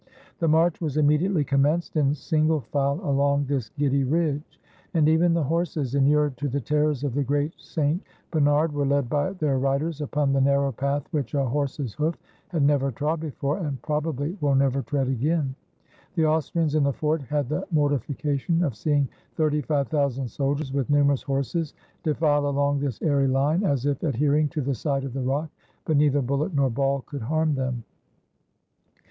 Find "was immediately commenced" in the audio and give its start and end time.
0.81-1.95